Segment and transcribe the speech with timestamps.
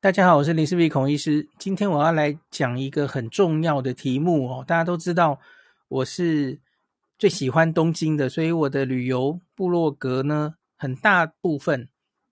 [0.00, 1.48] 大家好，我是林世璧孔医师。
[1.58, 4.64] 今天我要来讲一个很重要的题目哦。
[4.64, 5.40] 大家都知道
[5.88, 6.60] 我是
[7.18, 11.88] 最喜欢东京的，所以我的旅游部落格呢，很大部分，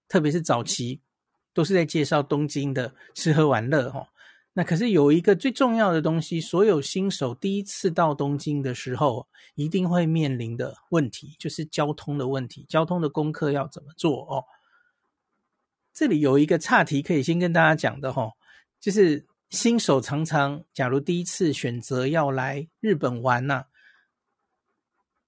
[0.07, 1.01] 特别是早期，
[1.53, 4.07] 都是在介绍东京的吃喝玩乐哦。
[4.53, 9.27] 那可是有一个最重要的东西，所有新手第一次到东京的时候，
[9.57, 12.65] 一定会面临的问题，就是交通的问题。
[12.69, 14.45] 交通的功课要怎么做哦？
[15.97, 18.31] 这里有一个岔题可以先跟大家讲的齁，
[18.79, 23.65] 就是新手常常，假如第一次选择要来日本玩呐，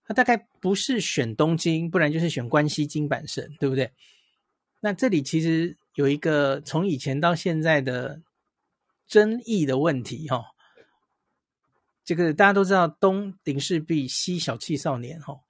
[0.04, 3.90] 他大概不是选东京，不然就是选关西京阪神，对不对？
[4.80, 8.20] 那这里其实有一个从以前到现在的
[9.06, 10.44] 争议的问题齁，
[12.04, 15.40] 这个大家都知道，东林氏璧，西小气少年齁，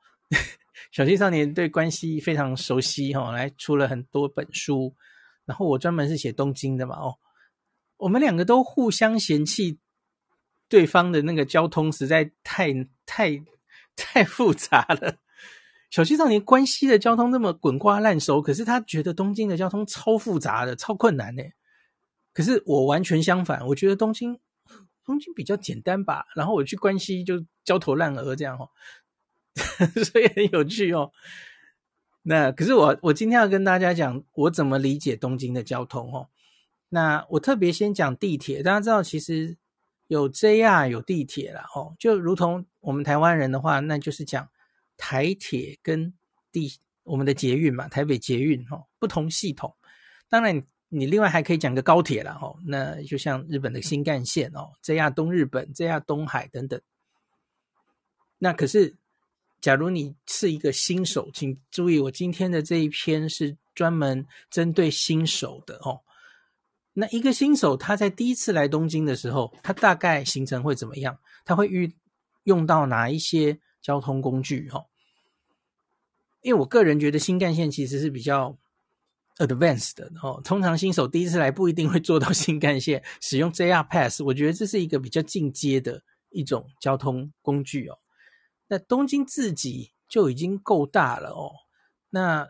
[0.91, 4.95] 小七少年对关西非常熟悉齁，来出了很多本书。
[5.45, 7.16] 然后我专门是写东京的嘛，哦，
[7.97, 9.78] 我们两个都互相嫌弃
[10.69, 12.72] 对方的那个交通实在太
[13.06, 13.42] 太
[13.97, 15.17] 太复杂了。
[15.91, 21.42] 小七少年关西的交通那么滚瓜烂熟，可是他觉得东京的交通超复杂的，超困难呢。
[22.34, 24.39] 可是我完全相反，我觉得东京
[25.02, 26.27] 东京比较简单吧。
[26.36, 28.69] 然后我去关西就焦头烂额这样哦，
[30.05, 31.11] 所以很有趣哦。
[32.23, 36.28] 那可是我，我今天要跟大家讲我怎么理解东京的交通哦。
[36.91, 39.56] 那我特别先讲地铁，大家知道其实
[40.09, 44.47] 有 JR 有地铁啦哦，就如同我们台湾人的话，那就是讲
[44.98, 46.12] 台铁跟
[46.53, 46.70] 地
[47.05, 49.75] 我们的捷运嘛，台北捷运哦，不同系统。
[50.29, 56.79] 当然你另外还可以讲个高铁啦哦，那就像日本的新干线哦，JR 东日本、JR 东海等等。
[58.36, 58.98] 那可是。
[59.61, 66.01] 假如你是一个新手，请注意，我今天的这一篇是专门针对新手的哦。
[66.95, 71.19] 那一个新手他在第一次来东京的时候，他大概行程会怎么样？
[71.45, 71.92] 他会遇
[72.45, 74.69] 用到哪一些交通工具？
[74.73, 74.86] 哦，
[76.42, 78.57] 因为我个人觉得新干线其实是比较
[79.39, 80.40] advanced 的哦。
[80.45, 87.98] 通常新手第一次来不一定会坐到新干线，使用 JR Pass，我觉得这是一个比较进阶的一种交通工具哦。
[88.68, 91.52] 那东京自己就已经够大了哦。
[92.11, 92.48] 那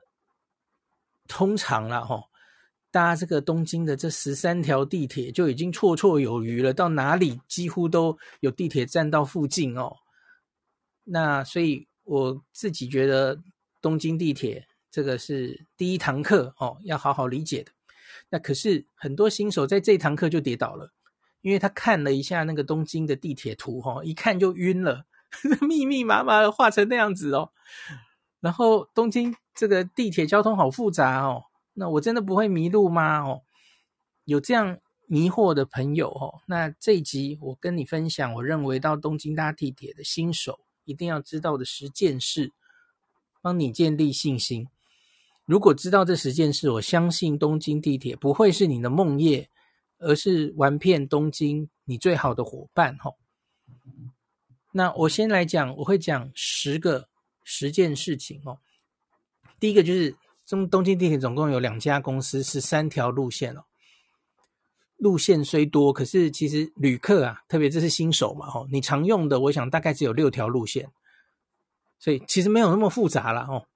[1.26, 2.24] 通常啦吼，
[2.90, 9.96] 搭这个东京的这十三条地铁就已经绰绰有余了，到哪里几乎都有地铁站到附近哦。
[11.04, 13.40] 那所以我自己觉得
[13.80, 17.72] 东京地铁这个是第一堂课哦，要好好理解的。
[18.30, 20.92] 那可是很多新手在这堂课就跌倒了，
[21.40, 25.04] 因为他看了一下那个东京的地铁图哈，一看就晕了。
[25.66, 27.50] 密密麻麻的画成那样子哦，
[28.40, 31.44] 然后东京这个地铁交通好复杂哦，
[31.74, 33.20] 那我真的不会迷路吗？
[33.20, 33.42] 哦，
[34.24, 42.52] 有这样迷惑的朋友哦，那这一集我跟你分享，我认为到东京搭地铁的新手一定要知道的十件事，
[43.40, 44.68] 帮你建立信心。
[45.44, 49.46] 如果知道这十件事，我相信东京地铁不会是你的梦魇，
[49.98, 53.14] 而是玩遍东京你最好的伙伴哦。
[54.72, 57.08] 那我先来讲，我会讲十个
[57.42, 58.58] 十件事情哦。
[59.58, 60.14] 第一个就是
[60.44, 63.64] 中东京地铁总共有两家公司，是三条路线哦。
[64.96, 70.90] 路线虽多，可是其实旅客啊，特别这是新手嘛，哦，你常用的，我想大概只有六条路线，
[71.98, 73.66] 所以其实没有那么复杂了哦。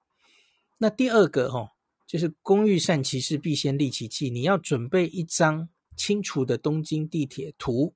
[0.77, 1.69] 那第二个哦，
[2.05, 7.95] 就是工欲善其事，必先利其器，你要准备一张清楚的东京地铁图。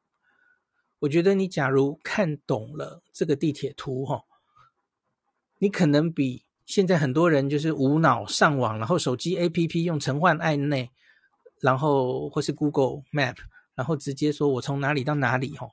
[1.00, 4.24] 我觉得你假如看懂了这个地铁图哈，
[5.59, 10.90] 你可能比现在很多人就是无脑上网，然后手机 APP 用陈换按内，
[11.62, 13.36] 然后或是 Google Map，
[13.75, 15.69] 然后直接说我从哪里到哪里哈。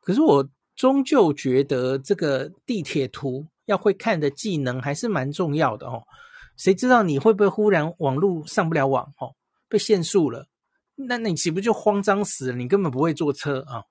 [0.00, 6.02] 可是我终究觉得这个地铁图要会看的技能还是蛮重要的哦。
[6.56, 9.34] 谁知道你会不会忽然网路上不了网哦，
[9.68, 10.46] 被限速了？
[10.94, 12.56] 那那你岂不就慌张死了？
[12.56, 13.82] 你根本不会坐车啊！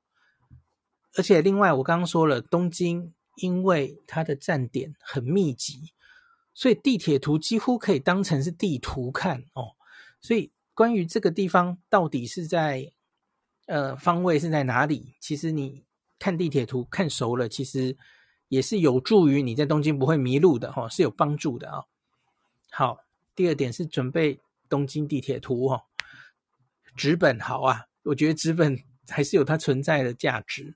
[1.18, 5.94] 而且另外，我刚刚说了，东京因为它的站点很密集，
[6.54, 9.76] 所以地铁图几乎可以当成是地图看哦。
[10.22, 12.92] 所以关于这个地方到底是在
[13.66, 15.86] 呃方位是在哪里，其实你
[16.20, 17.98] 看地铁图看熟了，其实
[18.50, 21.86] 也是有助于你在东京不会迷路的哈、哦，是有帮助的啊、哦。
[22.72, 22.98] 好，
[23.34, 25.82] 第二点是准备东京地铁图哈、哦，
[26.98, 28.78] 纸本好啊，我觉得纸本
[29.08, 30.76] 还是有它存在的价值。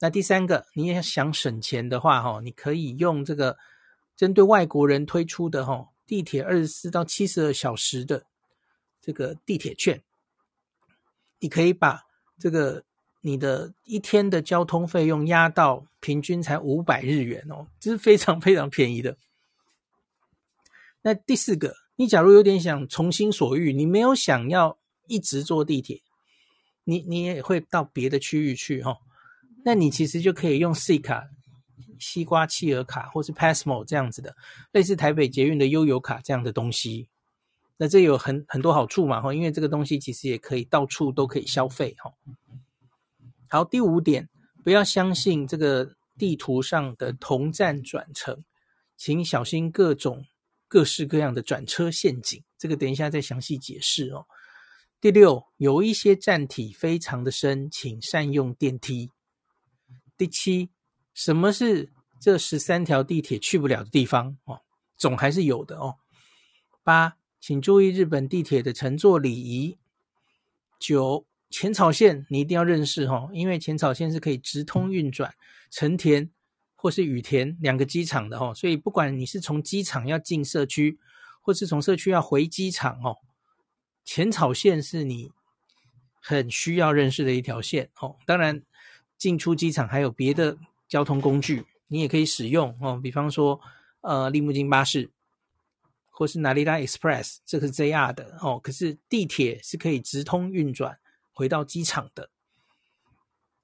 [0.00, 3.58] 那第三个，你也想省钱的话，哈，你可以用这个
[4.16, 8.24] 针对外国人推出的哈地铁二十四到七十二小时的
[9.00, 10.02] 这个地铁券
[11.38, 12.02] 你可以把
[12.38, 12.82] 这个
[13.20, 19.16] 你的一天的交通费用压到平均才五百日元哦，这是非常非常便宜的。
[21.02, 26.00] 那第四个，你假如有点想从心所欲，你没有想要一直坐地铁，
[26.84, 28.96] 你你也会到别的区域去哈、哦，
[29.64, 31.28] 那你其实就可以用 C 卡、
[31.98, 34.34] 西瓜企鹅卡或是 Passmo 这样子的，
[34.72, 37.08] 类似台北捷运的悠游卡这样的东西。
[37.76, 42.12] 那这有很很多好处嘛哈，因为这个东西其实也可以到处都可以消费哈。
[43.48, 44.28] 好，第五点，
[44.62, 48.44] 不要相信这个地图上的同站转乘，
[48.96, 50.26] 请小心各种
[50.68, 52.42] 各式各样的转车陷阱。
[52.58, 54.26] 这个等一下再详细解释哦。
[55.00, 59.10] 第六，有一些站体非常的深，请善用电梯。
[60.20, 60.68] 第七，
[61.14, 61.90] 什么是
[62.20, 64.60] 这十三条地铁去不了的地方哦？
[64.98, 65.96] 总还是有的哦。
[66.82, 67.16] 八。
[67.40, 69.78] 请注意日本地铁的乘坐礼仪。
[70.78, 75.32] 九，浅草线你一定要认识哈，因为浅草线是可以直通运转
[75.70, 76.30] 成田
[76.76, 80.98] 或是羽田两个机场的哈，所以不管你是从机场要进社区，
[81.40, 83.16] 或是从社区要回机场哦，
[84.04, 85.30] 浅草线是你
[86.20, 88.16] 很需要认识的一条线哦。
[88.26, 88.62] 当然，
[89.20, 90.58] 进出机场还有别的
[90.88, 93.60] 交通工具，你也可以使用哦，比方说
[94.00, 95.08] 呃利木津巴士。
[96.12, 98.60] 或是 Narita Express，这个是 JR 的哦。
[98.62, 100.98] 可是地铁是可以直通运转
[101.32, 102.28] 回到机场的。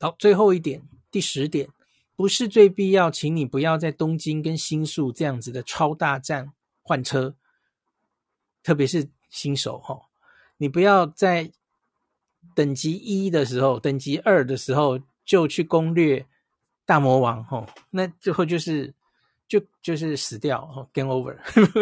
[0.00, 1.69] 好，最后一点，第十点，
[2.14, 7.35] 不是最必要，请你不要在东京跟新宿这样子的超大站换车，
[8.62, 10.03] 特别是新手哈、哦，
[10.56, 11.53] 你不要在
[12.55, 16.25] 等级一的时候、等级二的时候就去攻略
[16.87, 18.94] 大魔王哈、哦，那最后就是
[19.49, 21.37] 就就是死掉哦，Game Over。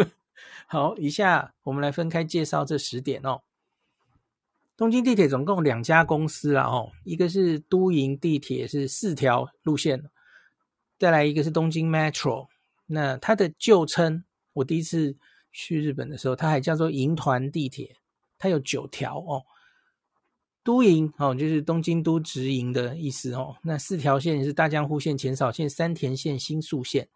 [0.67, 3.43] 好，以下我们来分开介绍这十点哦。
[4.75, 10.03] 东京地铁总共两家公司啦哦，一个是都营地铁，是四条路线，
[10.97, 12.47] 再来一个是东京 Metro。
[12.87, 15.15] 那它的旧称，我第一次
[15.51, 17.95] 去日本的时候，它还叫做营团地铁，
[18.37, 19.45] 它有九条哦。
[20.65, 23.55] 都营哦，就是东京都直营的意思哦。
[23.61, 27.07] 那四条线是大江户线、浅草线、三田线、新宿线。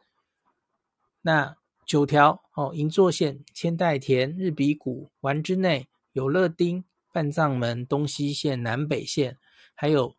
[1.24, 9.36] 那九条哦，银座线、千代田、日比谷、丸之内、有乐町、半藏门、东西线、南北线，
[9.74, 10.16] 还有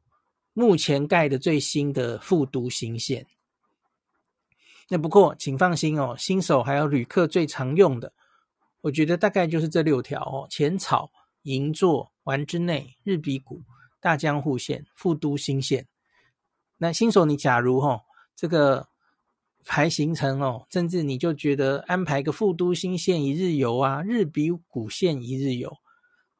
[0.52, 3.24] 目前盖的最新的副都心线。
[4.88, 8.12] 那不过，请放心哦，新手还有旅客最常用的，
[8.80, 11.12] 我觉得大概就是这六条哦：浅草、
[11.42, 13.62] 银座、丸之内、日比谷、
[14.00, 15.86] 大江户线、副都新线。
[16.78, 18.00] 那新手，你假如哈、哦、
[18.36, 18.88] 这个。
[19.66, 25.76] 排行程哦，甚至你就觉得安排个副都新线一日游啊，日比谷线一日游，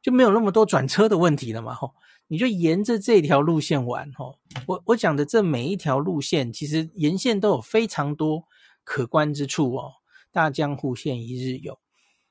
[0.00, 1.92] 就没有那么多转车的问题了嘛吼，
[2.28, 4.38] 你就沿着这条路线玩吼。
[4.66, 8.44] 我我讲的这每一条路线，其实沿线都有非常多
[8.84, 9.92] 可观之处哦。
[10.32, 11.78] 大江户线一日游，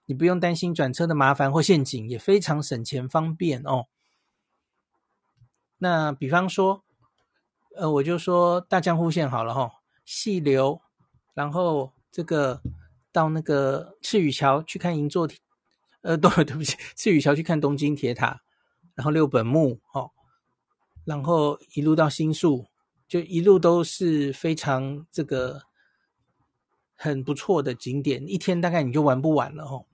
[0.09, 3.85] 你不用担心转车的麻烦或陷阱，也非常省钱方便哦。
[5.77, 6.83] 那比方说，
[7.75, 9.69] 呃，我就说大江户线好了吼。
[10.03, 10.81] 细流，
[11.35, 12.63] 然后这个
[13.11, 15.29] 到那个赤羽桥去看银座，
[16.01, 18.41] 呃， 对，对不起，赤羽桥去看东京铁塔，
[18.95, 20.09] 然后六本木，哦，
[21.05, 22.65] 然后一路到新宿，
[23.07, 25.61] 就一路都是非常这个
[26.95, 29.85] 很不错的景点，一天大概你就玩不完了哦。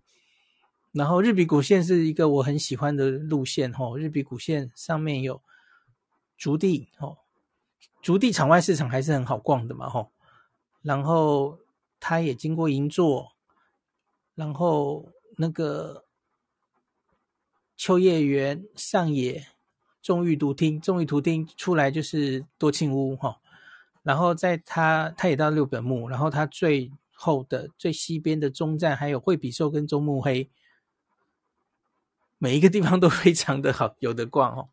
[0.96, 5.42] 然后日比谷线是一个我很喜欢的路线哦，日比谷线上面有
[6.38, 7.18] 竹地哦。
[8.02, 10.14] 竹地场外市场还是很好逛的嘛，吼，
[10.82, 11.60] 然后
[12.00, 13.34] 它也经过银座，
[14.36, 16.06] 然后那个
[17.76, 19.48] 秋叶原、上野、
[20.02, 23.42] 仲御图町、仲御图町出来就是多庆屋，哈，
[24.02, 30.50] 然后在它它也到六本木，然后它最后的最西边的终站还有惠比寿跟中目黑，
[32.46, 34.70] 每一个地方都非常的好，有的逛哦。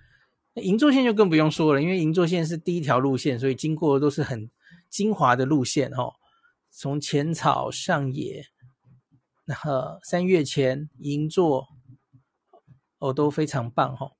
[0.56, 4.50] 银座线就更不用说了，因为银座线是第一条路线，所以经过的都是很
[4.88, 6.14] 精华的路线哦。
[6.70, 8.46] 从浅草、上野，
[9.44, 11.68] 然后三月前银座，
[13.00, 14.12] 哦，都非常棒哦。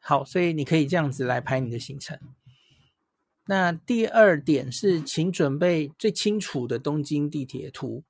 [0.00, 2.18] 好，所以你可以这样子来排你的行程。
[3.46, 8.04] 那第二点是，请准备最清楚的东京地铁图，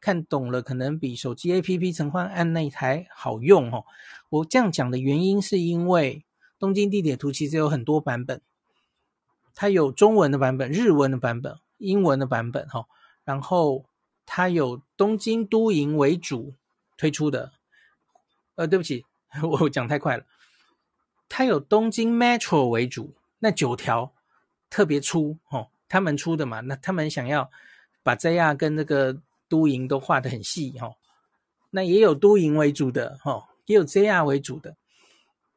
[0.00, 3.84] 看懂了可能比手机 APP 陈换按那台好用哦。
[4.28, 6.24] 我这样讲的原因是因为。
[6.60, 8.40] 东京地铁图其实有很多版本，
[9.54, 12.88] 它有中文的版本、日文的版本、英文的版本，哈，
[13.22, 13.84] 然后
[14.26, 16.54] 它有东京都营为主
[16.96, 17.52] 推出的，
[18.56, 19.06] 呃，对不起，
[19.60, 20.24] 我讲太快了，
[21.28, 24.12] 它有东京 Metro 为主，那九条
[24.68, 27.52] 特别粗哦，他们出的嘛，那他们想要
[28.02, 30.92] 把 JR 跟那个都营都画得很细哈。
[31.70, 34.76] 那也有都营为主的哈，也有 JR 为主的。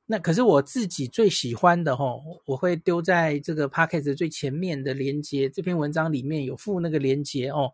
[0.06, 2.06] 那可是我自己最喜欢的哈，
[2.46, 7.72] 我会丢在这个 Podcast 最前面的连接，这篇文章里面有附那个连接哦，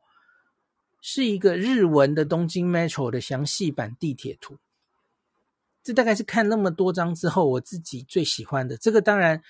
[1.01, 4.57] 是一个日文的东京 Metro 的详细版地铁图。
[5.81, 8.77] 这大概是看那么多张之后，我自己最喜欢的。
[8.77, 9.41] 这个当然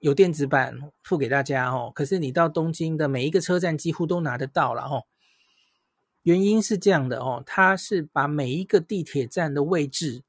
[0.00, 5.04] 有电子版附给大家哦，可是你到东京的每一个车站几乎都拿得到了哦。
[6.28, 10.22] 原因是这样的哦，它是把每一个地铁站的位置。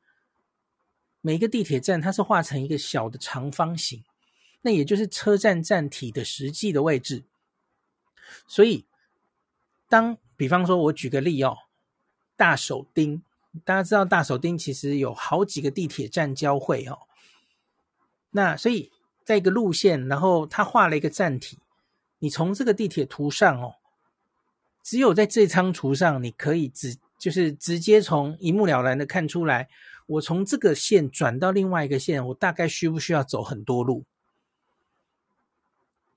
[1.19, 4.01] 每一个地铁站，它是画成一个小的长方形，
[4.61, 7.25] 那也就是车站站体的实际的位置。
[8.47, 8.85] 所以，
[9.89, 11.57] 当比方说，我举个例哦，
[12.37, 13.21] 大手町，
[13.65, 16.99] 大家知道大手町其实有好几个地铁站交汇哦。
[18.31, 18.89] 那所以，
[19.25, 21.57] 在一个路线，然后它画了一个站体，
[22.19, 23.75] 你从这个地铁图上哦，
[24.83, 29.69] 只有在这张图上，你可以直就是直接从一目了然的看出来。
[30.07, 34.05] 我从这个线转到另外一个线，我大概需不需要走很多路？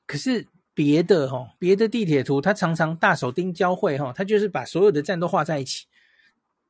[0.07, 5.87] 可是别的哈，别的地铁图它常常大手钉交汇哈，它就是把所有的站都画在一起，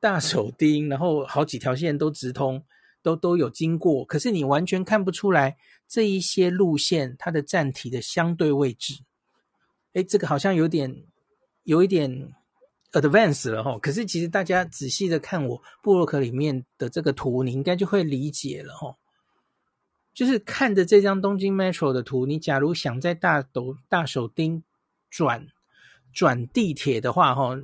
[0.00, 2.64] 大手钉，然后好几条线都直通，
[3.02, 5.56] 都都有经过，可是你完全看不出来
[5.86, 9.04] 这一些路线它的站体的相对位置。
[9.92, 11.04] 诶，这个好像有点，
[11.64, 12.32] 有一点。
[12.94, 18.94] advance 了哈，可是其实大家仔细的看我部落格里面的这个图，你应该就会理解了哈。
[20.12, 24.62] 就是看着这张东京 Metro 的图，你假如想在大斗大手町
[25.08, 25.48] 转
[26.12, 27.58] 转地铁的话哈，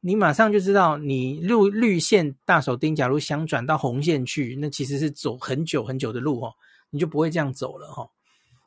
[0.00, 6.52] 你马上就知道你绿绿线大手町，假如想转到红线去，那其实是走很久很久的路哈，
[6.90, 8.10] 你就不会这样走了哈。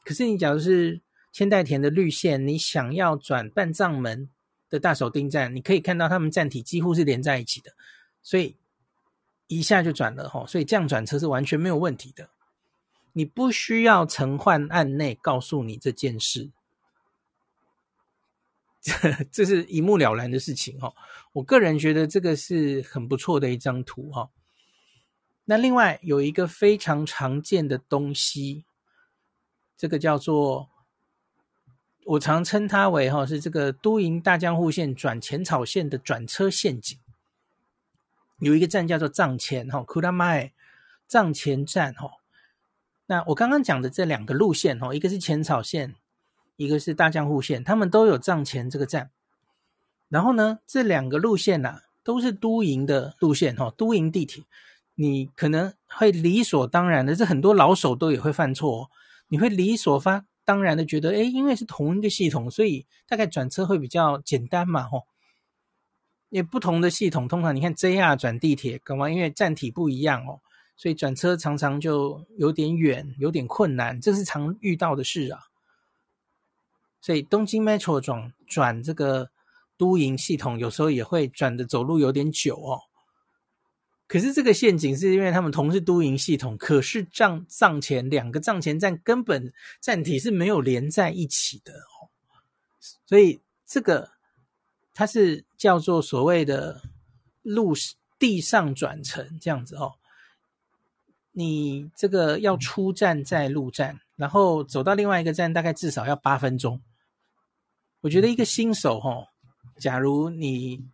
[0.03, 0.99] 可是你假如是
[1.31, 4.27] 千代田的绿线，你想要转半藏门。
[4.73, 7.75] 的大手町站，你可以看到他们站体几乎是连在一起的，
[8.23, 8.57] 所以
[9.45, 12.31] 一下就转了哈，所以这样转车是完全没有问题的。
[13.11, 16.49] 你不需要曾唤案内告诉你这件事，
[19.31, 20.91] 这是一目了然的事情哈。
[21.33, 24.31] 我个人觉得这个是很不错的一张图哈。
[25.45, 28.65] 那另外有一个非常常见的东西，
[29.77, 30.72] 这个叫做。
[32.05, 36.97] 我常称它为哈，是这个都营大江户线转浅草线的转车陷阱。
[38.39, 40.51] 有一个站叫做藏前哈，Kuramae
[41.07, 42.11] 藏前站哈。
[43.05, 45.95] 那我刚刚讲的这两个路线哈，一个是浅草线，
[46.57, 49.09] 一个是大江户线，他们都有藏前这个站。
[50.09, 54.43] 然后呢，这两个路线呐、啊，都是都营的路线哈，都营地铁。
[54.95, 58.89] 你可能会理所当然的，这很多老手都也会犯错，
[59.29, 60.25] 你会理所发。
[60.45, 65.03] 当然的，觉得诶，因为是同一个系统，所以大概转车会比较简单嘛，吼。
[66.29, 69.07] 也不同的系统，通常你看 JR 转地铁，干嘛？
[69.09, 70.41] 因为站体不一样哦，
[70.75, 75.39] 所以转车常常就有点远，有点困难，这是常遇到的事啊。
[77.01, 79.29] 所以东京 Metro 转转这个
[79.77, 82.81] 都营系统，有时候也会转的走路有点久哦。
[84.13, 89.51] 可是这个陷阱是因为他们同是都营系统，可是藏藏前两个藏前站根本
[89.81, 92.13] 站体是没有连在一起的哦，
[93.07, 94.11] 所以这个
[94.93, 96.79] 它是叫做所谓的
[97.41, 97.73] 路
[98.19, 99.93] 地上转乘这样子哦。
[101.31, 106.79] 你这个要出站在路站，然后走到另外一个站，大概至少要八分钟。
[108.01, 109.29] 我觉得一个新手哦，
[109.79, 110.85] 假如你。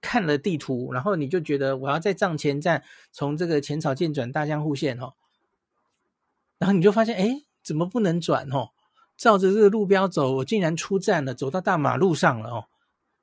[0.00, 5.14] 看了地图，然后你就觉得我要在藏前站从这个浅草线转大江户线哦，
[6.58, 8.70] 然后你就发现哎，怎么不能转哦？
[9.16, 12.64] 照着这个路标走，我竟然出站了，走到大马路上了哦！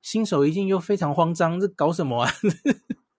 [0.03, 2.31] 新手一定又非常慌张，这搞什么啊？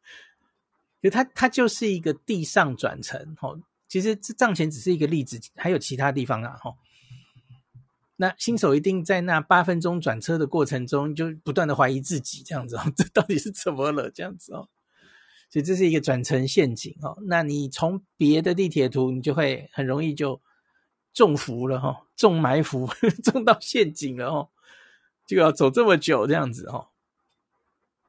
[1.03, 3.61] 就它它就是一个地上转乘哦。
[3.89, 6.73] 其实这藏前只是一个例子，还有其他地方啊哈。
[8.21, 14.11] 那新手一定在那八分钟转车的过程中，就不断的怀疑自己，这样子哦， 这到底是怎么了？
[14.11, 14.69] 这样子哦，
[15.49, 17.17] 所以这是一个转乘陷阱哦。
[17.29, 20.41] 那你从别的地铁图，你就会很容易就
[21.15, 22.89] 中伏了哈，中埋伏，
[23.23, 24.49] 中到陷阱了哦，
[25.25, 26.89] 就要走这么久这样子哦。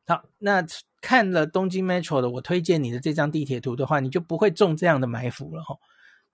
[0.08, 0.66] 好，那
[1.01, 5.78] 看了东京 Metro 的我推荐你的这张地铁图的话，你就不会中这样的埋伏了哈。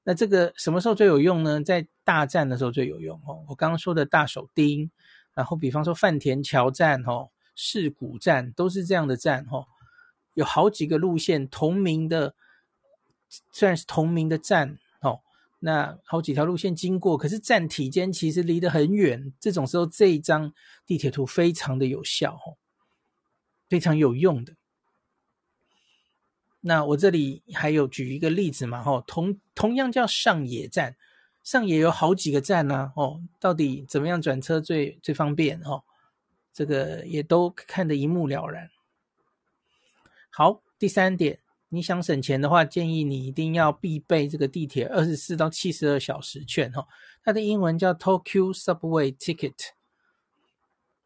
[0.07, 1.61] 那这个什么时候最有用呢？
[1.63, 3.43] 在大战的时候最有用哦。
[3.49, 4.89] 我刚刚说的大手町，
[5.33, 9.65] 然后比方说饭田桥站、哦世谷站，都是这样的站哦。
[10.33, 12.35] 有好几个路线同名的，
[13.51, 15.21] 虽然是同名的站哦，
[15.59, 19.33] 那好几条路线经过，可是站体间其实离得很远。
[19.39, 20.53] 这种时候，这一张
[20.85, 22.57] 地铁图非常的有效哦，
[23.69, 24.53] 非常有用的。
[26.67, 30.95] 那我这里还有举一个例子嘛，吼，同同样叫上野站，
[31.43, 35.83] 上野有好几个站呢，哦，到底怎么样转车最最方便哦？
[36.51, 38.71] 这个也都看得一目了然。
[40.31, 41.39] 好，第三点。
[41.69, 46.87] 你想省钱的话，建议你一定要必备这个地铁二十四到七十二小时券哈，
[47.23, 49.71] 它的英文叫 Tokyo Subway Ticket。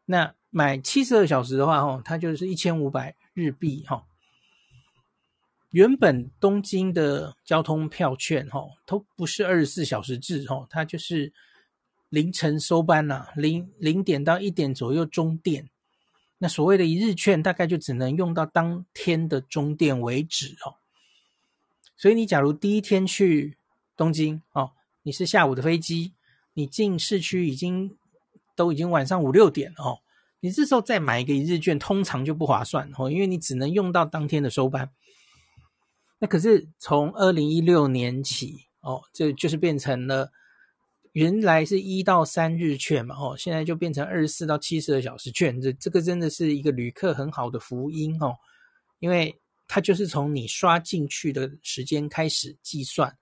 [0.06, 4.06] 那买七十二小时的话，哈，它就是一千五百日币哈。
[5.70, 11.32] 原本东京的交通票券哈，都不是二十四小时制哈，它就是
[12.08, 15.70] 凌晨收班呐，零零点到一点左右中电。
[16.38, 20.74] 那所谓的一日券大概就只能用到当天的中电为止哦，
[21.96, 23.56] 所以你假如第一天去
[23.96, 24.72] 东京哦，
[25.02, 26.14] 你是下午的飞机，
[26.54, 27.96] 你进市区已经
[28.56, 29.98] 都已经晚上五六点了哦，
[30.40, 34.90] 你这时候再买一个一日券，通常就不划算哦，因为你只能用到当天的收班。
[36.20, 40.30] 那可是从二零一六年起哦，这就是变成了。
[41.14, 48.36] 原来是一到三日券嘛，哦，现在就变成二十四到七十二小时券，这这个真的是一个旅客很好的福音哦，
[49.00, 49.36] 因为
[49.66, 53.12] 它就是从你刷进去的时间开始计算，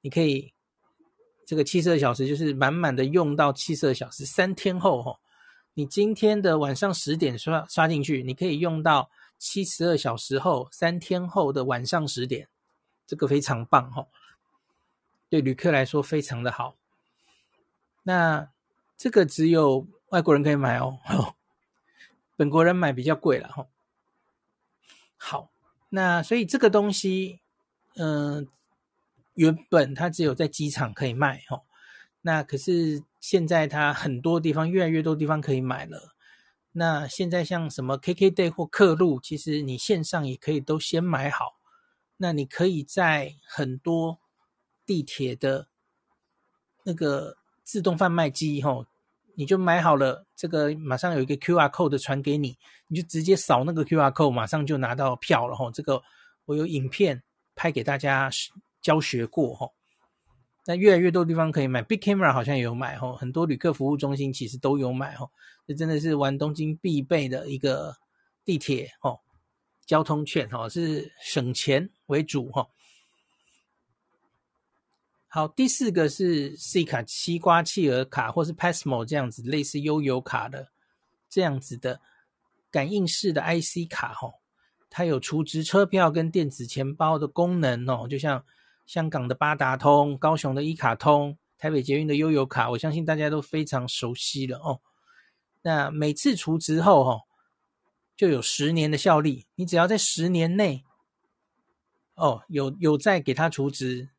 [0.00, 0.54] 你可以
[1.46, 5.14] 这个七十二小时就是满满的用到七十二小时，三天后哦，
[5.74, 12.48] 你今天的晚上十点刷刷进去，你可以用到七十二小时后，三天后的晚上十点，
[13.06, 14.08] 这个非常棒哦，
[15.28, 16.76] 对旅客来说非常的好。
[18.04, 18.48] 那
[18.96, 20.98] 这个只有外国人可以买哦，
[22.36, 23.66] 本国人买比较贵了哈。
[25.16, 25.50] 好，
[25.90, 27.40] 那所以这个东西，
[27.96, 28.48] 嗯、
[29.34, 31.62] 原本它只有在机场可以卖哈，
[32.22, 36.13] 那可是现在它很多地方越来越多地方可以买了。
[36.74, 41.56] 那现在像什么 KKday 或客路，其实你线上也可以都先买好。
[42.18, 44.20] 那你可以在很多
[44.86, 45.68] 地铁的
[46.84, 47.38] 那个。
[47.66, 48.84] 自动贩卖机吼，
[49.36, 52.58] 你就买好了，这个马上有一个 QR code 传给你，
[52.88, 55.70] 你就直接扫那个 QR code，马上就拿到票了吼。
[55.70, 56.02] 这个
[56.44, 57.22] 我有影片
[57.54, 58.28] 拍给大家
[58.82, 59.72] 教学过吼。
[60.66, 65.30] 那越来越多地方可以买，Big Camera 好像也有买吼，很多旅客服务中心其实都有买吼。
[65.66, 67.94] 这真的是玩东京必备的一个
[68.44, 69.20] 地铁吼，
[69.86, 72.70] 交通券吼，是省钱为主吼。
[75.28, 80.68] 好，第四个是 C 卡西瓜企鹅卡，或是 Passmo 这样子类似悠游卡的
[81.28, 82.00] 这样子的
[82.70, 84.34] 感应式的 IC 卡吼，
[84.88, 88.44] 它有储值车票跟电子钱包的功能哦，就像
[88.86, 94.80] 香港的八达通、高雄的一卡通、台北捷运的悠游卡，我相信大家都非常熟悉了哦。
[95.62, 97.22] 那每次储值后吼，
[98.16, 100.84] 就有十年的效力，你只要在十年内
[102.14, 104.10] 哦有有再给它储值。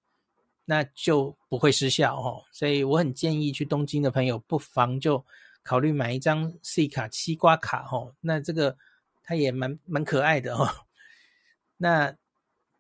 [0.68, 5.24] 那就不会失效哦，所以我很建议去东京的朋友，不妨就
[5.62, 8.16] 考虑买一张 C 卡西瓜卡哦。
[8.20, 8.76] 那这个
[9.24, 10.68] 它也蛮蛮可爱的哦。
[11.78, 12.16] 那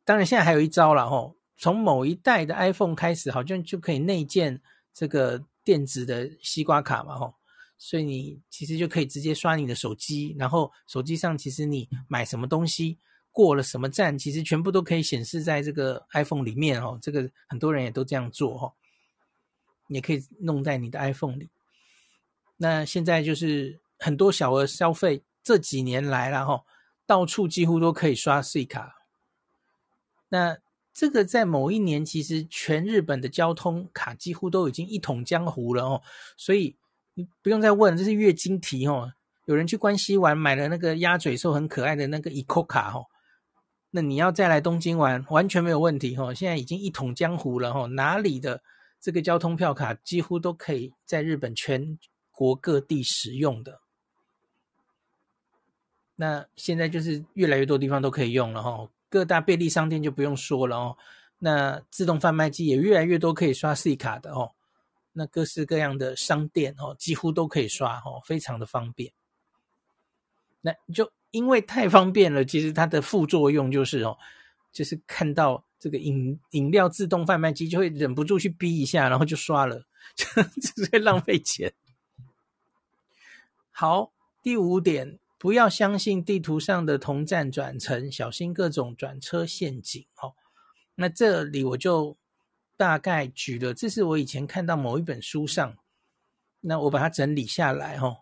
[0.04, 4.62] 当然现在还有一招了哦，从某一代的 iPhone 开始，好像就可以内建
[4.94, 7.34] 这个电子的西瓜卡嘛哦。
[7.78, 12.98] 所以你其实就可以直接刷你的手机，然后手机上其实你买什么东西。
[13.32, 16.98] 过了什么站，其实全部都可以显示在这个 iPhone 里面哦。
[17.02, 18.74] 这个很多人也都这样做哦，
[19.90, 21.50] 也可以弄在你的 iPhone 里。
[22.56, 26.64] 那现在就是很多小额消费，这几年来了吼，
[27.06, 28.96] 到处几乎都可以刷 C 卡。
[30.30, 30.58] 那
[30.96, 36.02] 这个在某一年，其实全日本的交通卡几乎都已经一统江湖了哦。
[36.38, 36.78] 所以
[37.16, 39.12] 你不用再问，这是月经题哦。
[39.44, 43.08] 有人去关西玩，买了那个鸭嘴兽很可爱的那个 ICOCA 卡哦。
[43.92, 46.34] 那你要再来东京玩，完全没有问题哦！
[46.34, 48.64] 现在已经一统江湖了哦，哪里的
[49.02, 52.00] 这个交通票卡几乎都可以在日本全
[52.32, 53.82] 国各地使用的。
[56.16, 60.98] 那现在就是越来越多地方都可以用了哈，各大便利商店就不用说了哦。
[61.40, 64.52] 那自动贩卖机也越来越多可以刷 C 卡的哦。
[65.14, 69.14] 那各式各样的商店哦，几乎都可以刷哦，非常的方便。
[70.60, 71.10] 那就。
[71.32, 74.18] 因为太方便了，其实它的副作用就是哦，
[74.72, 79.84] 就是看到这个饮饮料自动贩卖机就会忍不住去逼一下，然后就刷了，
[80.16, 80.50] 这样
[80.90, 81.74] 会浪费钱。
[83.70, 90.34] 好，第五点，不要相信地图上的同站转乘，小心各种转车陷阱哦。
[90.96, 92.18] 那这里我就
[92.76, 95.78] 大概举了，这是我以前看到某一本书上，
[96.62, 98.22] 那我把它整理下来哦，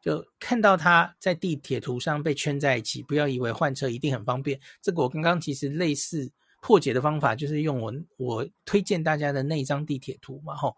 [0.00, 4.60] 就看到它在地铁图上被圈在一起，不要以为换车一定很方便。
[4.82, 10.76] 这个我刚刚其实类似破解的方法，就是用我我推荐大家的那张地铁图嘛，吼。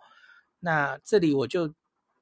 [0.60, 1.72] 那这里我就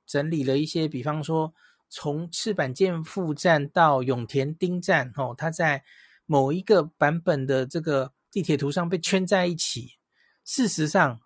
[0.07, 1.53] 整理了一些，比方说
[1.95, 5.85] 从赤坂见附站到永田町站，哦，它在
[6.25, 9.99] 某一个版本的这个地铁图上被圈在一起。
[10.43, 11.21] 事实上，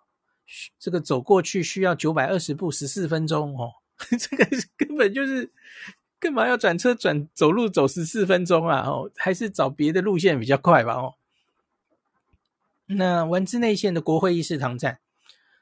[0.77, 3.75] 这个走过去需要九百二十步，十四分钟哦。
[4.19, 4.45] 这个
[4.77, 5.49] 根本就是
[6.19, 8.81] 干嘛要转车转走路走十四分钟啊？
[8.81, 10.95] 哦，还是找别的路线比较快吧？
[10.95, 11.15] 哦，
[12.87, 14.99] 那丸之内线的国会议事堂站，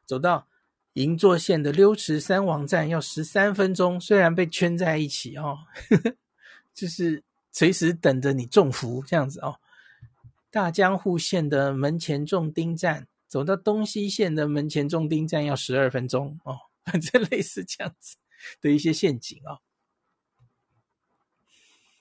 [0.07, 0.47] 走到
[0.95, 6.17] 银座线的溜池三王站要十三分钟，虽然被圈在一起哦，呵 呵
[6.75, 9.61] 就是随时等着你中伏这样子哦。
[10.51, 13.07] 大江户线的门前仲町站。
[13.27, 18.17] 走到东西线的门前仲町站要十二分钟哦，反正类似这样子
[18.61, 19.59] 的一些陷阱哦。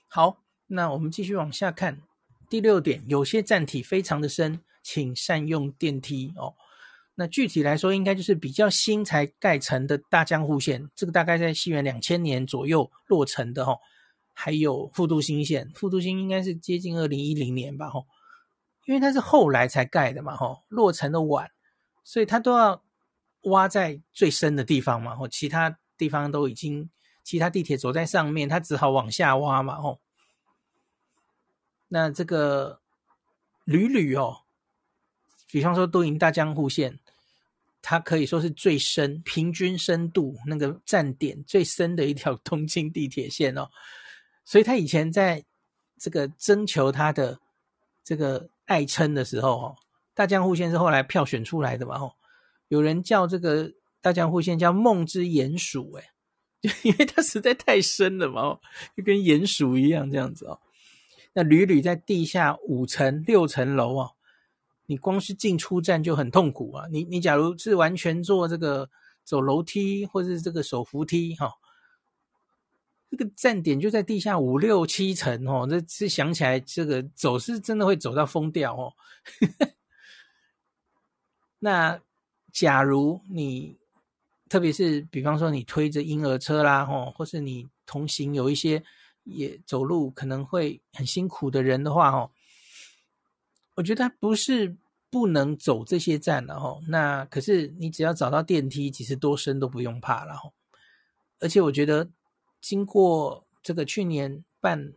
[0.06, 2.00] 好，那我们继续往下看。
[2.48, 6.54] 第六点，有些站体非常的深，请善用电梯哦。
[7.16, 13.78] 那具体来说，应该就是比较新才盖成的大江户线，这个大概在西元两千年左右落成的哦。
[14.36, 18.04] 还有富都新线，富都新应该是接近二零一零年吧，吼。
[18.84, 21.50] 因为它是后来才盖的嘛，吼，落成的晚，
[22.02, 22.82] 所以它都要
[23.44, 26.90] 挖在最深的地方嘛，吼，其他地方都已经，
[27.22, 30.00] 其他地铁走在上面，它只好往下挖嘛，吼。
[31.86, 32.80] 那这个
[33.64, 34.38] 屡屡哦，
[35.52, 36.98] 比方说都营大江户线，
[37.84, 43.68] 它可以说是最深，平均深度那个站点最深的一条 东京地铁线哦，
[44.44, 45.44] 所以它以前在
[45.98, 47.38] 这个征求它的
[48.02, 48.48] 这个。
[48.66, 49.76] 爱称的时候，哦，
[50.14, 52.14] 大江户线是后来票选出来的嘛，哦，
[52.68, 53.70] 有人叫这个
[54.00, 56.04] 大江户线叫梦之鼹鼠，诶，
[56.62, 58.60] 就 因为它实在太深了嘛哦，
[58.96, 60.58] 就跟鼹鼠一样这样子哦。
[61.34, 64.12] 那屡屡在地下五层、六层楼哦，
[64.86, 66.86] 你光是进出站就很痛苦啊。
[66.90, 68.88] 你你假如是完全坐这个
[69.24, 71.52] 走楼梯或者是这个手扶梯，哈。
[73.10, 78.92] 这个站点就在地下五六七层哦，这是想起来这个走是真的会走到疯掉哦。
[81.60, 82.00] 那
[82.52, 83.78] 假如你
[84.48, 88.82] 特别是比方说你推着婴儿车啦，吼，或是你同行有一些
[89.22, 92.28] 也走路可能会很辛苦的人的话，哦，
[93.74, 94.76] 我觉得他不是
[95.10, 96.82] 不能走这些站了哦。
[96.88, 100.50] 那可是你只要找到电梯，其实多深都不用怕了哈，
[101.40, 102.10] 而且我觉得。
[102.66, 104.94] 经过这个去年办，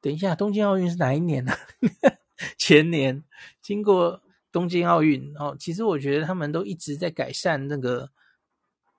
[0.00, 1.52] 等一下，东京奥运是哪一年呢？
[2.56, 3.22] 前年
[3.60, 8.10] 经过东京奥运哦，其实我觉得他们都一直在改善那个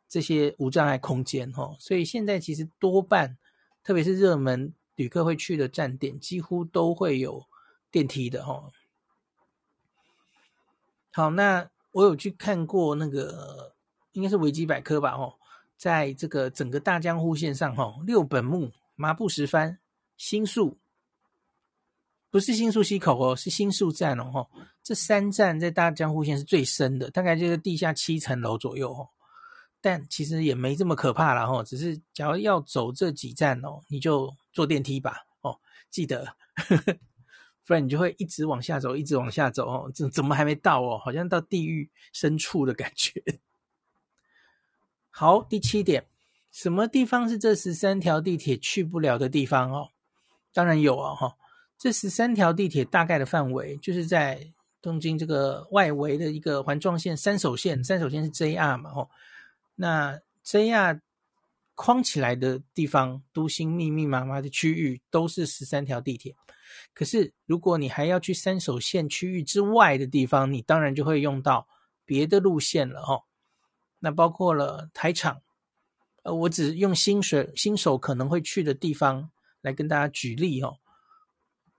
[0.08, 3.36] 这些无障碍空间哦，所以现在其实多半，
[3.84, 7.44] 特别是热门旅客会去的站点，几乎都会有
[7.94, 8.74] 电梯的哦。
[11.14, 13.74] 好，那我有去看过那个，
[14.12, 15.12] 应该是维基百科吧？
[15.12, 15.36] 哦。
[15.76, 19.80] 在这个整个大江户线上，哈，六本木、麻布十番、
[20.16, 20.78] 新宿，
[22.30, 24.50] 不是新宿西口哦，是新宿站哦，哈，
[24.82, 29.10] 这三站在大江户线是最深的，大概就是地下七层楼左右哦。
[29.82, 36.24] 但其实也没这么可怕了哈，只是假如要走这几站哦，你就坐电梯吧，哦，记得，
[36.56, 36.98] 呵呵，
[37.66, 40.98] 不然你就会一直往下走，一直往下走哦，怎怎么还没到哦？
[40.98, 43.24] 好像到地狱深处的感觉。
[45.10, 46.06] 好，第七点，
[46.52, 49.90] 什么地方是这十三条地铁去不了的地方哦？
[50.52, 51.36] 当然有啊，哈，
[51.78, 59.10] 这十三条地铁大概的范围就是在东京这个外围的一个环状线三手线，三手线是 JR 嘛，吼，
[59.76, 61.00] 那 JR
[61.76, 66.36] 框起来的地方，都心密密麻麻的区域都是十三条地铁。
[66.94, 71.68] 可是如果你还要去三手线区域之外的地方，你当然就会用到
[72.06, 73.24] 别的路线了，哦。
[74.00, 75.42] 那包括了台场，
[76.24, 79.32] 呃，我只用新手新手可能会去的地方
[79.62, 80.78] 来跟大家举例哦。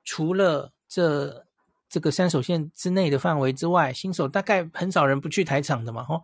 [0.04, 1.46] 除了这
[1.88, 6.22] 这个三手线之内的范围之外，新手大概很少人不去台场的嘛，吼。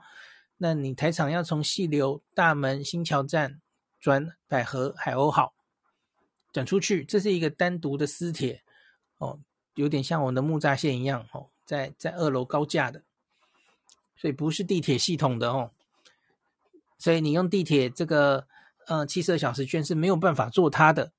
[0.57, 3.61] 那你台场要从细流、大门、新桥站
[3.99, 5.55] 转百合、海鸥号
[6.53, 8.63] 转出去，这是一个单独的私铁
[9.19, 9.39] 哦，
[9.75, 13.03] 有点像我们的木栅线一样哦，在在二楼高架的，
[14.17, 15.71] 所以不是地铁系统的哦。
[16.99, 18.47] 所以你用地铁这个
[18.87, 21.13] 呃七十二小时券是没有办法坐它的，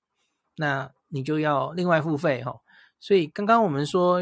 [0.58, 2.62] 那你就要另外付费哈、哦。
[3.00, 4.22] 所以刚刚我们说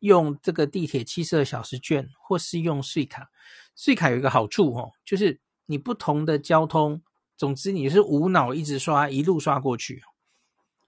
[0.00, 3.30] 用这个地铁七十二小时券，或是用税卡。
[3.76, 7.00] 税卡有一个好处哦，就是你不同的交通，
[7.40, 10.02] 总之你是无脑一直刷，一路刷过去，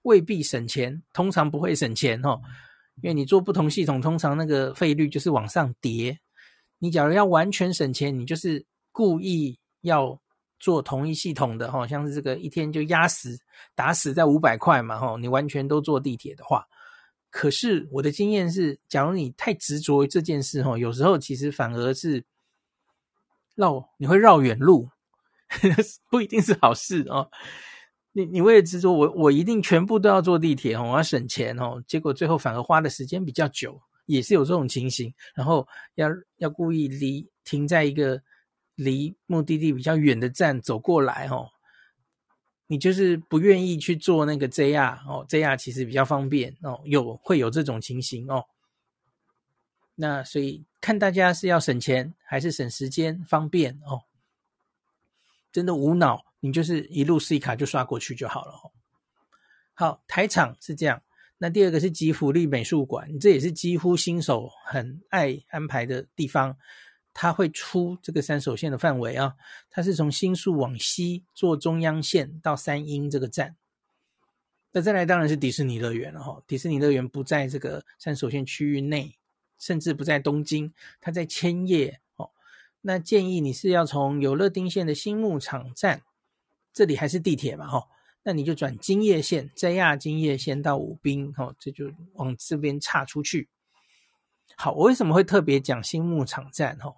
[0.03, 2.39] 未必省钱，通常不会省钱哦，
[3.01, 6.19] 因为你做不同系统，通常那个费率就是往上叠。
[6.77, 10.21] 你假如要完全省钱，你就是故意要
[10.59, 13.35] 做同一系统的哈，像是这个一天就压死
[13.73, 16.63] 打死在五百块嘛哈，你完全都坐地铁的话。
[17.31, 22.23] 可是我的经验是，假如你太执着于这件事哈，有时候其实反而是
[23.55, 24.87] 绕你会绕远路，
[26.09, 27.29] 不一定是好事哦。
[28.11, 35.13] 你你为了执着，我我一定全部都要坐地铁哦，我要省钱哦，结果最后反而花的时间比较久，也是有这种情形。
[35.33, 38.21] 然后要要故意离停在一个
[38.75, 41.49] 离目的地比较远的站走过来哦。
[42.67, 48.45] 你就是不愿意去做那个 JR 哦，JR 其实比较方便哦，有会有这种情形哦。
[49.95, 54.01] 那所以看大家是要省钱还是省时间方便哦。
[55.53, 58.71] 真的无脑，你就是一路 C 卡就刷过去就好了哦。
[59.73, 61.01] 好，台场是这样。
[61.37, 66.57] 那第二个是吉福利美术馆，这也是几乎新手很爱安排的地方。
[67.13, 69.35] 它会出这个三手线的范围啊，
[69.69, 73.55] 它是从新宿往西坐中央线到三鹰这个站。
[74.71, 79.15] 那再来当然是迪士尼乐园了哈，迪士尼乐园不在这个三手线区域内，
[79.59, 81.99] 甚至不在东京，它在千叶。
[82.85, 86.03] 那建议你是要从有乐町线的新牧场站，
[86.73, 87.87] 这里还是地铁嘛哈，
[88.23, 93.47] 那你就转京叶线，JR 京叶线到武滨哈，这就往这边岔出去。
[94.57, 96.93] 好，我为什么会特别讲新牧场站哈？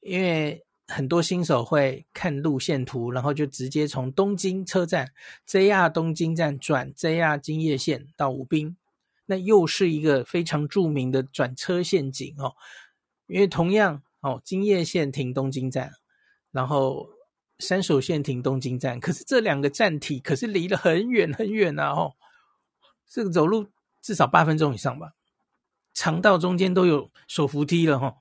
[0.00, 5.12] 因为很多新手会看路线图，然后就直接从东京车站
[5.48, 8.76] JR 东京站转 JR 京叶线到武滨，
[9.24, 12.54] 那又是一个非常著名的转车陷阱哦。
[13.26, 15.92] 因为同样哦，京叶线停东京站，
[16.50, 17.08] 然后
[17.58, 22.14] 山手线停东京站，可是这两个站体可是离得很远很远啊哦，
[23.08, 23.68] 这个走路
[24.02, 25.12] 至少八分钟以上吧，
[25.92, 28.16] 长到中间都有手扶梯了哈、哦。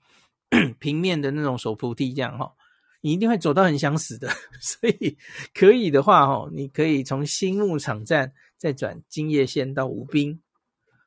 [0.77, 2.53] 平面的那种手扶梯，这样哈，
[3.01, 4.29] 你一定会走到很想死的。
[4.61, 5.17] 所以
[5.51, 10.43] 可以的话，哈，你可以从新木场站再转京叶线到武滨，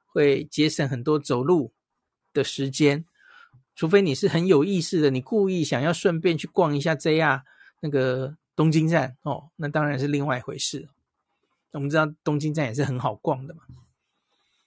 [0.07, 1.73] 会节省很多走路
[2.33, 3.05] 的时间。
[3.77, 7.43] 除非你是很有意识的，你故意想要顺便去逛一下 JR
[7.81, 10.89] 那个东京站哦，那当然是另外一回事。
[11.73, 13.61] 我们知道东京站也是很好逛的嘛。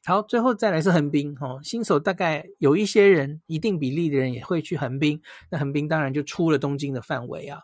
[0.06, 1.60] 好，最后再来是横滨哦。
[1.64, 5.22] 新手大概有一些人，一定比例的人也会去横滨。
[5.50, 7.64] 那横滨当然就出了东京的范围啊。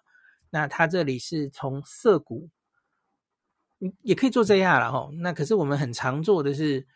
[0.49, 2.49] 那它这里是从涩谷，
[3.77, 5.09] 你也可以坐 JR 了哈。
[5.19, 6.87] 那可是我们很常坐的是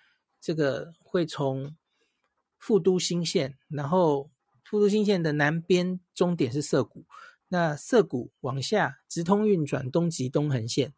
[0.41, 1.75] 这个，会从
[2.57, 4.29] 富都新线，然后
[4.69, 7.05] 富都新线的南边终点是涩谷，
[7.47, 10.93] 那涩谷往下直通运转东急东横线。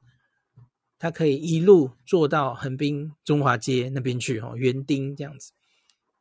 [1.00, 5.52] 它可以一路坐到横滨中华街那边去哦，园丁这样子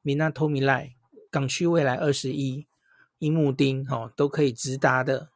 [0.03, 0.93] ，Minato Mirai
[1.31, 2.67] 港区未来二十一，
[3.19, 5.29] 樱木町哦都可以直达的。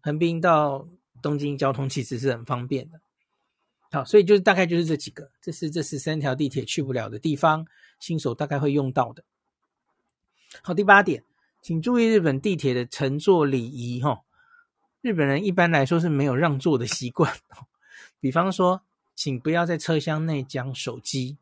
[0.00, 0.88] 横滨到
[1.20, 3.00] 东京交通其实是很方便的。
[3.90, 7.66] 好，所以就是大概就是这几个，这是这十三条地铁去不了的地方，
[7.98, 9.24] 新手大概会用到的。
[10.62, 11.24] 好，第八点，
[11.62, 14.22] 请注意日本地铁的乘坐礼仪哈。
[15.02, 17.34] 日本人一般来说是没有让座的习惯。
[18.18, 18.82] 比方说，
[19.14, 21.36] 请不要在车厢内讲手机。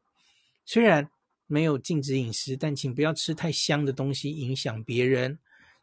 [0.64, 1.10] 虽然
[1.46, 5.38] 没有禁止饮食，但请不要吃太香的东西，影响别人。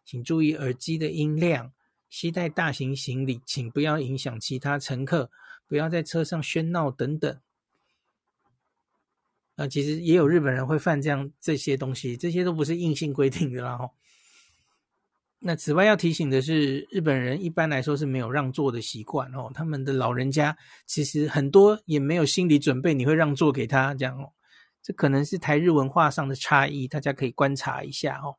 [0.06, 1.72] 请注意耳机的音量。
[2.08, 5.30] 携带大型行李，请不要影响其他乘客。
[5.68, 7.40] 不要在车上喧闹等等。
[9.56, 13.78] 啊，其实也有日本人会犯这样这些东西，这些都不是硬性规定的啦。
[13.78, 13.90] 哈。
[15.48, 19.52] 那此外要提醒的是，日本人一般来说是没有让座的习惯哦。
[19.54, 24.34] 他们的老人家其实很多也没有心理准备，你会让座给他这样哦。
[24.82, 28.38] 这可能是台日文化上的差异，大家可以观察一下哦。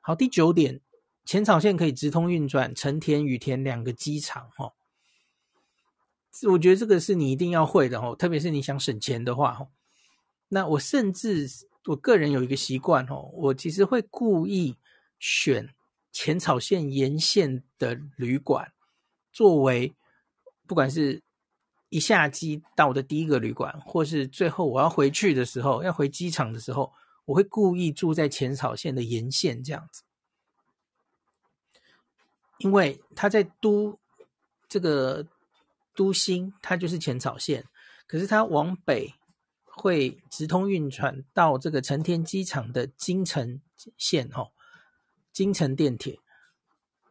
[0.00, 0.80] 好，第九点，
[1.26, 4.72] 浅草线可以直通运转成田、羽田两个机场哦。
[6.50, 9.68] 我觉得这个是你一定要会的哦，特别是你想省钱的话哦。
[10.48, 11.46] 那我甚至
[11.84, 14.74] 我个人有一个习惯哦，我其实会故意。
[15.18, 15.74] 选
[16.12, 18.72] 浅草线沿线的旅馆，
[19.32, 19.94] 作为
[20.66, 21.22] 不管是
[21.88, 26.92] 一下机到的第一个旅馆，或是最后我要回去的时候，要回机场的时候，
[27.24, 30.02] 我会故意住在浅草线的沿线这样子，
[32.58, 33.98] 因为它在都
[34.68, 35.26] 这个
[35.94, 37.64] 都心，它就是浅草线，
[38.06, 39.14] 可是它往北
[39.64, 43.60] 会直通运转到这个成田机场的京成
[43.96, 44.50] 线哦，
[45.38, 46.18] 京城电铁。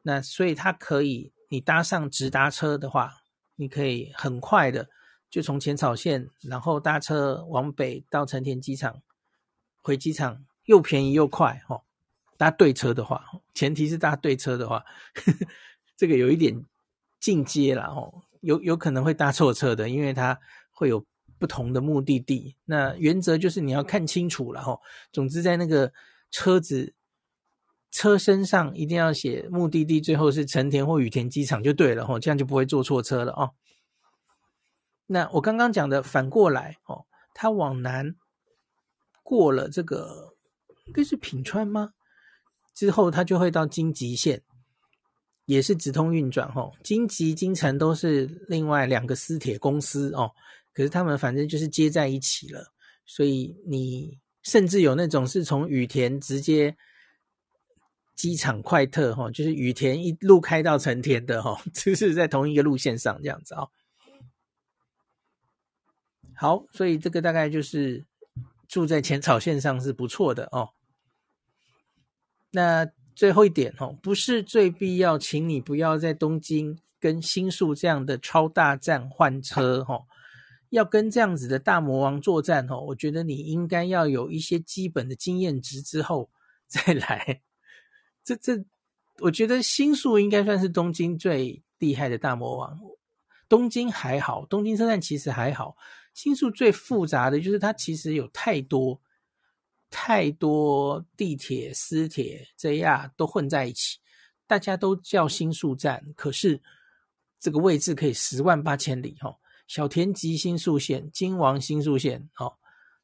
[0.02, 3.24] 那所以它可以，你搭上直达车的话，
[3.56, 4.90] 你可以很快的
[5.30, 9.02] 就从浅草线，然后搭车往北到成田机场，
[9.82, 11.84] 回机场又便宜又快哦。
[12.36, 15.48] 搭对车的话，前提是搭对车的话，呵 呵
[15.96, 16.66] 这个有一点
[17.22, 20.38] 进阶了哦，有有可能会搭错车的，因为它
[20.72, 21.06] 会有
[21.40, 22.58] 不同的目的地。
[22.66, 24.82] 那原则就是你要看清楚了哦。
[25.14, 25.94] 总之，在那个
[26.30, 26.94] 车子。
[27.90, 33.52] 车身上一定要写目的地，最后是成田或羽田机场就对了哦，这样就不会坐错车了哦。
[35.08, 38.16] 那我刚刚讲的反过来哦，它往南
[39.24, 40.36] 过了这个，
[40.86, 41.92] 应该是品川吗？
[42.76, 44.44] 之后它就会到京急线，
[45.46, 46.74] 也是直通运转哦。
[46.84, 50.30] 京急、京成都是另外两个私铁公司哦，
[50.74, 52.74] 可是他们反正就是接在一起了，
[53.06, 56.76] 所以你甚至有那种是从羽田直接。
[58.18, 63.68] 机场快特哈，就是羽田一路开到成田的哈， 就是在同一个路线上这样子啊。
[66.36, 68.06] 好，所以这个大概就是
[68.68, 70.72] 住在浅草线上是不错的哦。
[72.52, 80.02] 那最后一点哦，不是最必要，请你不要在东京跟新宿这样的超大站换车哈。
[80.70, 86.30] 要跟这样子的大魔王作战哦，我觉得你应该要有一些基本的经验值之后
[86.68, 87.42] 再来。
[88.28, 88.66] 这这，
[89.20, 92.78] 我觉得新宿应该算是东京最厉害的大魔王。
[93.48, 95.78] 东京还好，东京车站其实还好。
[96.14, 99.00] 新宿最复杂的就是它其实有太多
[99.90, 104.00] 太多地铁、私铁、JR 都混在一起，
[104.46, 106.62] 大家都叫新宿站，可是
[107.40, 109.34] 这个位置可以十万八千里哈。
[109.68, 112.58] 小田急新宿线、京王新宿线哦，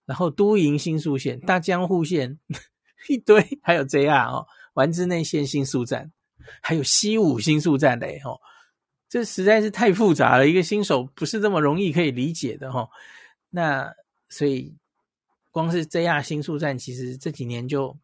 [0.05, 2.38] 然后都营新宿线、大江户线
[3.07, 4.45] 一堆，还有 JR 哦。
[4.73, 6.12] 丸之内线新宿站，
[6.62, 8.39] 还有西武新宿站嘞，吼，
[9.07, 12.89] 这实在是太复杂了，一个新手不是这么容易可以理解的，吼。
[13.51, 13.93] 那
[14.29, 14.75] 所以，
[15.51, 17.95] 光是 JR 新宿站，其实这几年就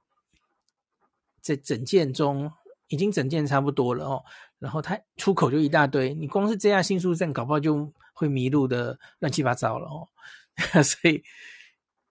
[1.42, 2.52] 在整建中，
[2.88, 4.24] 已经整建差不多了，哦。
[4.60, 10.08] 然后它出口就一大堆，你光是 JR 新宿站，搞不好就会迷路的乱七八糟了，哦。
[10.84, 11.24] 所以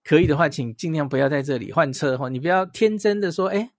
[0.02, 3.70] 可以的话，请尽量不要在这里换车，吼，你不要天真的说，哎。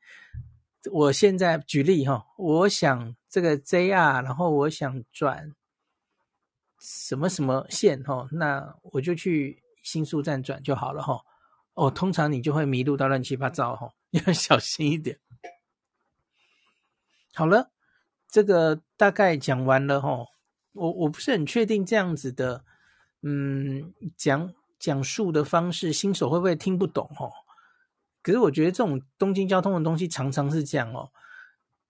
[0.91, 5.53] 我现在举例哈，我想这个 JR，然后我想转
[6.79, 11.21] 什么什么线哈，那我就去新宿站转就好了哈。
[11.73, 15.19] 哦，通常你就会迷路到乱七八糟哈， 要小心一点。
[17.33, 17.71] 好了，
[18.29, 20.25] 这个大概讲完了哈。
[20.73, 22.63] 我我不是很确定这样子的，
[23.21, 27.29] 嗯，讲讲述的方式，新手会不会听不懂哈？
[28.21, 31.09] 可是我觉得这种东京交通的东西常常是这样哦，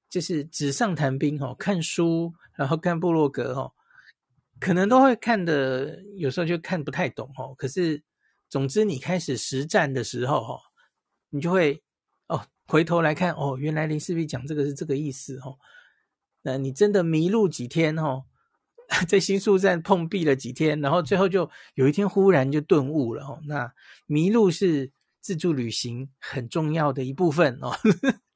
[0.07, 3.73] 就是纸上谈兵哦，看书然后看部落格哦，
[4.59, 7.55] 可能都会看的，有时候就看不太懂哦。
[7.57, 8.03] 可是
[8.47, 10.59] 总之你开始实战的时候哦，
[11.31, 11.81] 你就会
[12.27, 15.57] 哦回头来看哦，原来林世璧讲这个是这个意思哦。
[16.43, 18.25] 那你真的迷路几天哦，
[19.09, 23.39] 在新宿站碰壁了几天，然后最后就有一天忽然就顿悟了哦。
[23.47, 23.73] 那
[24.05, 24.91] 迷路是。
[25.21, 27.71] 自助旅行很重要的一部分哦，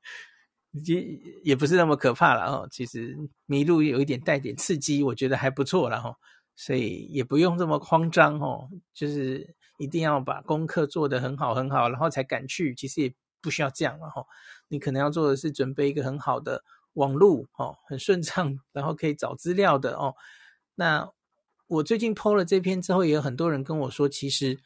[0.85, 1.01] 也
[1.43, 2.67] 也不是那么可怕了哦。
[2.71, 6.15] 其实迷路有一点带点刺激，我觉得还不错了哈。
[6.55, 12.75] 所以也不用这么慌张哦，就是一定要把功课做得很好很好，然后才敢去。
[12.75, 14.23] 其实也不需要这样了哈。
[14.67, 20.13] 你可能要做的是准备一个很好的网路哦，很顺畅，然后可以找资料的哦。
[20.75, 21.09] 那
[21.67, 24.59] 我最近 PO 了这篇之后，也有很多人跟我说，其实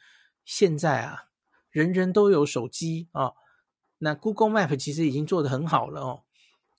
[0.44, 1.27] 现在啊。
[1.70, 3.32] 人人都有手机啊、
[3.98, 6.22] 那 Google Map 其实已经做得很好了哦。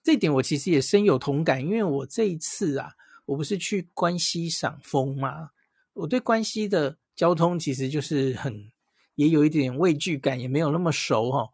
[0.01, 2.93] 这点我其实也深有同感，因为我这一次啊，
[3.25, 5.49] 我不是去关西赏枫吗？
[5.93, 8.71] 我对关西的交通其实就是很
[9.15, 11.49] 也有一点畏惧感，也没有那么熟哈、哦。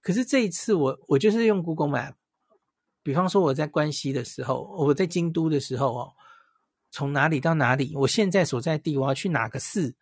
[0.00, 2.14] 可是这一次我我就是用 Google Map，
[3.02, 6.12] 比方说我在关西的时候，我在京都的时候哦，
[6.90, 9.96] 从哪里到哪里，我现在所在地我要去哪个寺。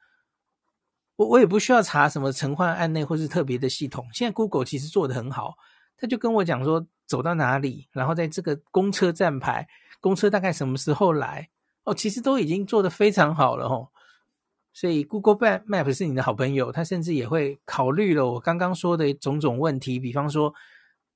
[1.17, 5.57] 我我也不需要查什么城隍案内或是特别的系统，现在 Google 其实做得很好，
[5.97, 9.67] 他就跟我讲说走到哪里，然后在这个公车站牌，
[9.99, 11.49] 公车大概什么时候来，
[11.85, 13.89] 哦，其实都已经做得非常好了哦。
[14.75, 20.53] 所以 Google Map 是你的好朋友，他甚至也会考虑了我刚刚说的种种问题，比方说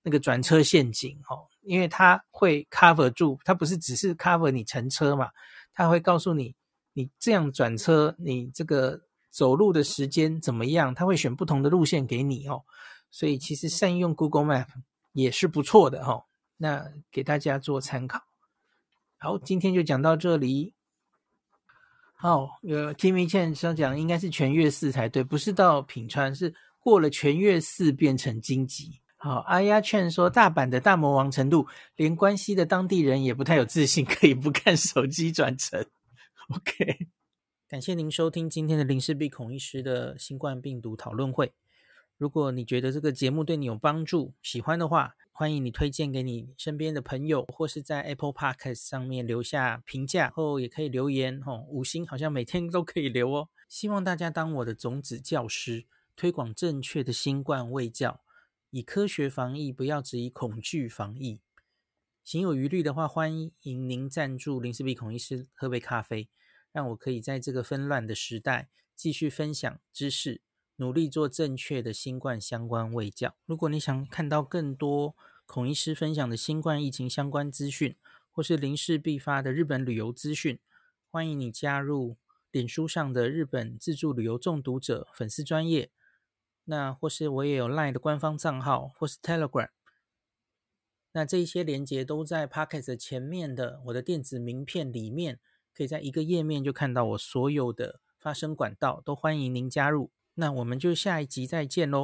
[0.02, 5.28] 那个转车陷阱哦，因为他会 cover 住，他不是只是 cover 你乘车嘛，
[5.74, 6.54] 他会告诉你，
[6.94, 9.02] 你这样转车，你这个。
[9.30, 12.64] 走路的时间怎么样，他会选不同的路线给你哦。
[13.10, 14.66] 所以其实善用 Google Map
[15.12, 16.24] 也是不错的哦。
[16.56, 18.22] 那给大家做参考。
[19.18, 20.74] 好，今天就讲到这里。
[22.14, 29.00] 好，呃，Timmy Chan 想讲应该是全月寺才对，不是到品川，是过了全月寺变成京急。
[29.16, 31.66] 好，阿丫劝说大阪的大魔王程度，
[31.96, 35.84] 连关西的当地人也不太有自信，可以不看手机转乘。
[36.48, 37.08] OK，
[37.70, 41.52] 感谢您收听今天的林氏璧孔医师的新冠病毒讨论会。
[42.18, 53.48] 如果你觉得这个节目对你有帮助，喜欢的话，欢迎你推荐给你身边的朋友，或是在 Apple Podcast 上面留下评价，后也可以留言哦，五星好像每天都可以留哦。
[53.68, 58.20] 希望大家当我的种子教师，推广正确的新冠卫教。
[58.70, 61.38] 以科学防疫，不要只以恐惧防疫。
[62.24, 66.28] 行有余力的话，欢迎您赞助林氏璧孔医师喝杯咖啡，
[66.72, 70.40] 让我可以在这个纷乱的时代继续分享知识，
[70.76, 73.34] 努力做正确的新冠相关卫教。
[73.46, 75.14] 如果你想看到更多
[75.46, 77.96] 孔医师分享的新冠疫情相关资讯，
[78.30, 80.58] 或是林氏必发的日本旅游资讯，
[81.10, 82.16] 欢迎你加入
[82.50, 85.90] 脸书上的日本自助旅游中毒者粉丝专业。
[86.64, 89.70] 那或是我也有 LINE 的官方账号，或是 Telegram，
[91.10, 95.40] 那这一些连接都在 Pocket 前面的我的电子名片里面，
[95.76, 100.10] 可以在一个页面就看到我所有的发声管道，都欢迎您加入。
[100.34, 101.98] 那我们就下一集再见喽。